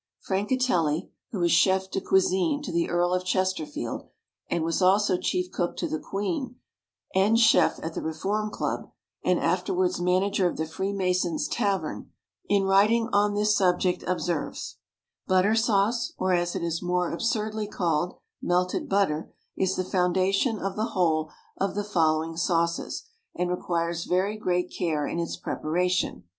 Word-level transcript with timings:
Francatelli, 0.27 1.11
who 1.31 1.37
was 1.39 1.51
chef 1.51 1.91
de 1.91 2.01
cuisine 2.01 2.59
to 2.63 2.71
the 2.71 2.89
Earl 2.89 3.13
of 3.13 3.23
Chesterfield, 3.23 4.07
and 4.49 4.63
was 4.63 4.81
also 4.81 5.15
chief 5.15 5.51
cook 5.51 5.77
to 5.77 5.87
the 5.87 5.99
Queen 5.99 6.55
and 7.13 7.39
chef 7.39 7.77
at 7.83 7.93
the 7.93 8.01
Reform 8.01 8.49
Club, 8.49 8.89
and 9.23 9.37
afterwards 9.37 10.01
manager 10.01 10.49
of 10.49 10.57
the 10.57 10.65
Freemasons' 10.65 11.47
Tavern, 11.47 12.09
in 12.49 12.63
writing 12.63 13.09
on 13.13 13.35
this 13.35 13.55
subject 13.55 14.03
observes: 14.07 14.77
"Butter 15.27 15.53
sauce, 15.53 16.13
or, 16.17 16.33
as 16.33 16.55
it 16.55 16.63
is 16.63 16.81
more 16.81 17.11
absurdly 17.11 17.67
called, 17.67 18.15
melted 18.41 18.89
butter, 18.89 19.31
is 19.55 19.75
the 19.75 19.83
foundation 19.85 20.57
of 20.57 20.75
the 20.75 20.85
whole 20.97 21.29
of 21.59 21.75
the 21.75 21.83
following 21.83 22.35
sauces, 22.37 23.03
and 23.35 23.51
requires 23.51 24.05
very 24.05 24.35
great 24.35 24.73
care 24.75 25.05
in 25.05 25.19
its 25.19 25.37
preparation. 25.37 26.23